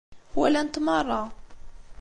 [0.35, 1.21] Walant meṛṛa.